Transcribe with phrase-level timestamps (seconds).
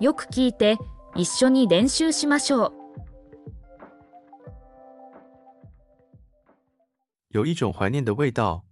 [0.00, 0.76] よく聞いて
[1.16, 2.72] 一緒に練習しましょう。
[7.30, 8.64] 有一种怀念的味道。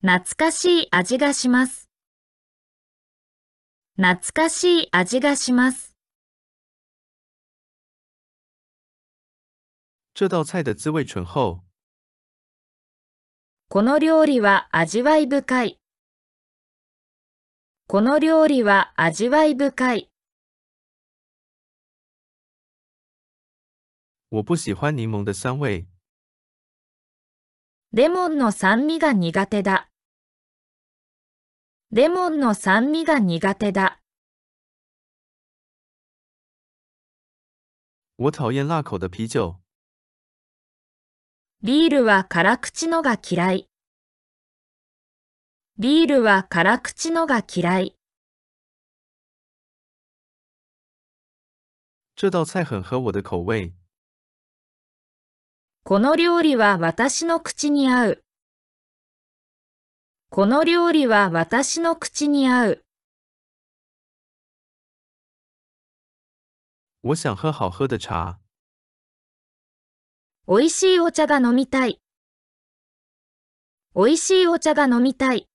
[0.00, 1.90] 懐かしい味がします。
[3.96, 5.94] 懐かしい味がします。
[10.14, 11.60] 这道菜的滋味醇厚。
[13.68, 15.78] この料理は味わい深い。
[17.88, 20.10] この料理は味わい深い。
[24.32, 25.86] 我不喜欢柠檬的酸味。
[27.92, 29.88] レモンの酸味が苦手だ。
[31.92, 34.00] レモンの酸味が苦手だ。
[38.18, 39.60] 我讨厌辣口的啤酒。
[41.62, 43.68] ビールは辛口のが嫌い。
[45.78, 47.94] ビールは辛口のが嫌い。
[52.16, 53.74] 这道菜很合我的口味。
[55.84, 58.24] この料理は私の口に合う。
[60.30, 62.84] この料理は私の口に合う。
[67.02, 68.38] 我想喝好喝的茶。
[70.46, 72.00] おいしいお茶が飲みたい。
[73.92, 75.46] おいしいお茶が飲みたい。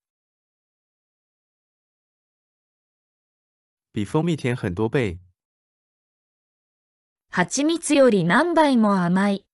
[3.93, 5.19] 比蜂蜜甜很多倍。
[7.29, 9.45] 蜂蜜より何倍も甘い。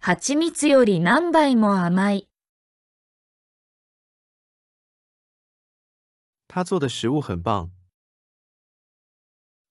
[0.00, 2.28] 蜂蜜より何倍も甘い。
[6.46, 7.70] 他做的食物很棒。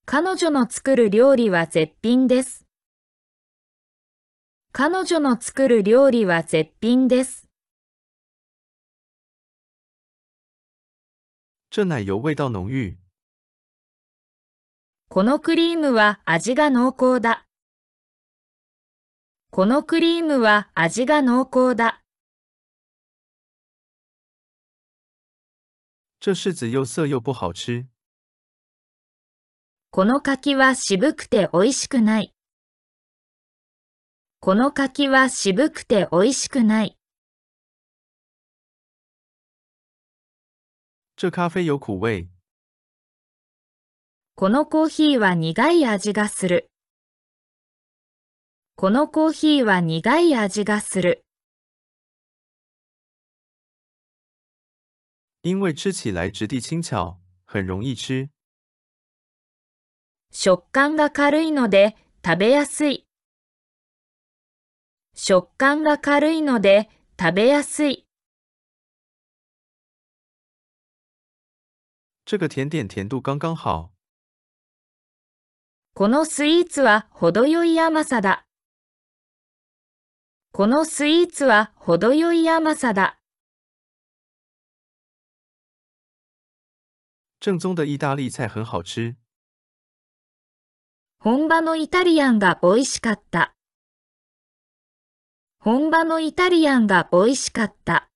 [0.05, 2.65] 彼女の作る料理は絶品です。
[4.73, 7.46] 彼女の作る料理は絶品です。
[11.69, 12.97] 这奶油味道浓郁。
[15.09, 17.45] このクリームは味が濃厚だ。
[19.52, 22.02] このクリームは味が濃厚だ。
[26.19, 27.86] 这柿子又涩又不好吃。
[29.92, 32.33] この柿は渋くて美味しくない。
[34.39, 36.97] この柿は渋くて美味しくない。
[41.20, 42.30] 这咖啡有苦味。
[44.36, 46.70] このコーヒーは苦い味がする。
[48.76, 51.26] このコーヒーは苦い味がする。
[55.42, 57.17] 因为吃起来质地轻巧，
[57.48, 58.30] 很容易吃。
[60.32, 63.08] 食感が軽いので食べやすい。
[65.16, 68.06] 食感が軽いので食べやすい。
[72.30, 73.93] 这个甜点甜度刚刚好。
[75.93, 78.45] このスイーツは程よい甘さだ。
[80.52, 83.17] このスイーツは程よい甘さだ。
[87.39, 89.16] 正宗的意大利菜很好吃。
[91.20, 93.55] 本場のイタリアンが美味しかった。
[95.60, 98.10] 本場のイタリアンが美味しかった。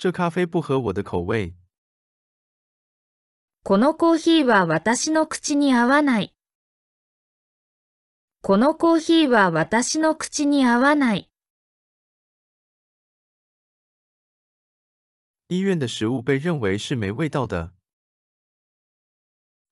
[0.00, 1.56] 这咖啡不合我的口味。
[3.64, 6.36] このコーヒーは私の口に合わない。
[8.40, 11.28] このコーヒーは私の口に合わない。
[15.48, 17.72] 医院的食物被认为是没味道的。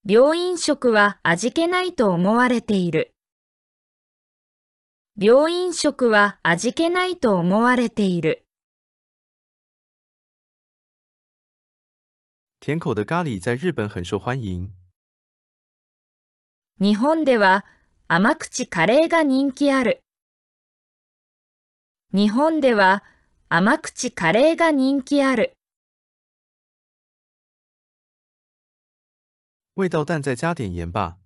[0.04, 3.15] 病院食は味気ないと思われている。
[5.16, 8.45] 病院食は味気ないと思われている。
[12.66, 14.72] 甜口的咖喱在日本很受欢迎。
[16.81, 17.65] 日本では
[18.09, 20.00] 甘口カレーが人気ある。
[22.12, 23.04] 日本では
[23.49, 25.53] 甘口カレーが人気ある。
[29.77, 31.19] 味道淡，再加点盐吧。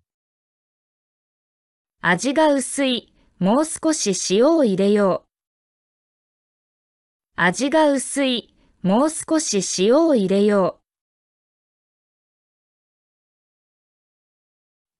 [2.03, 3.15] 味が薄い。
[3.39, 5.31] もう少し塩を入れよう。
[7.37, 8.55] 味が薄い。
[8.83, 10.80] もう少し塩を入れよう。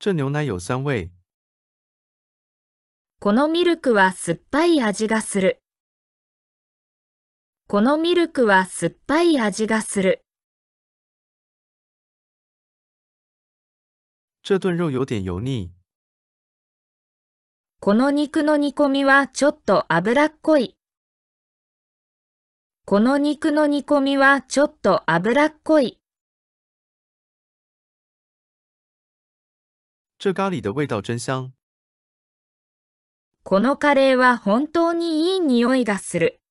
[0.03, 1.11] 这牛奶有酸味。
[3.19, 5.61] このミルクは酸っぱい味がする。
[7.69, 10.25] このミルクは酸っぱい味がする。
[14.43, 15.69] 这炖肉有点油腻。
[17.81, 20.79] この肉の煮込みはちょっと脂っこい。
[22.87, 26.00] この肉の煮込みはちょっと脂っこい。
[30.23, 31.55] 这咖喱的味道真香。
[33.43, 36.43] このカレーは本当にいい匂いがする。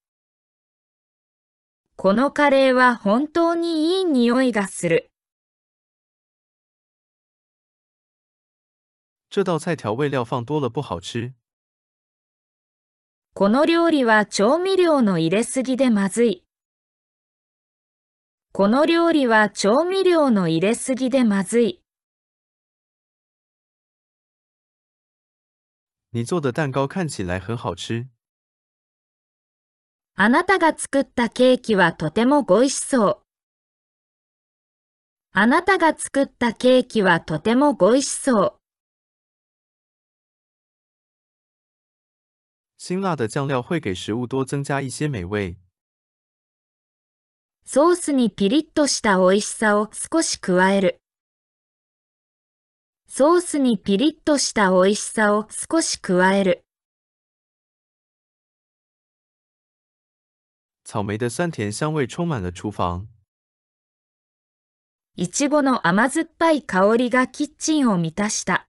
[1.95, 5.11] このカレーは本当にいい匂いがする。
[9.29, 11.35] 这道菜调味料放多了不好吃。
[13.35, 16.43] この料理は調味料の入れすぎでまずい。
[18.51, 21.83] この料理は調味料の入れすぎでまずい。
[26.11, 28.07] 你做的蛋糕看起来很好吃。
[30.15, 33.21] あなたが作ったケーキはとてもごいしそう。
[35.31, 38.59] あなたが作ったケーキはとてもごいしそう。
[42.79, 45.57] 辛辣的酱料会给食物多增加一些美味。
[47.63, 51.01] ソースにピリッとした美味しさを少し加える。
[53.11, 56.63] ソースにピリッとした美味しさを少し加える。
[60.83, 63.07] 草莓的酸甜香味充满了厨房。
[65.15, 68.67] いちごの甘酸っぱい香りがキッチンを満たした。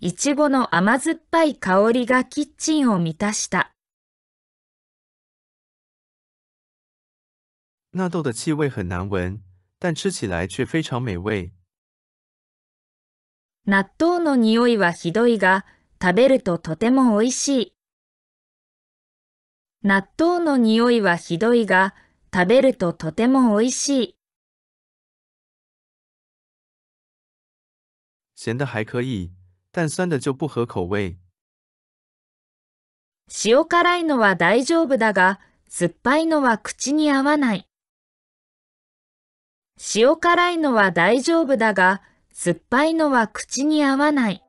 [0.00, 3.72] いちごの甘酸っぱい香りがキッチンを満たした。
[7.92, 9.42] 纳豆的气味很难闻，
[9.78, 11.52] 但吃起来却非常美味。
[13.64, 15.64] 納豆の匂いはひどいが、
[16.02, 17.74] 食べるととても美味しい。
[19.84, 21.94] 納豆の匂いはひどいが、
[22.34, 24.16] 食べるととても美味しい。
[28.34, 29.30] 咸的还可以，
[29.70, 31.18] 但酸的就不合口味。
[33.44, 35.38] 塩辛いのは大丈夫だが、
[35.68, 37.68] 酸っぱいのは口に合わない。
[39.94, 44.42] 塩辛いのは大丈夫だが、酸っぱいのは口に合わない。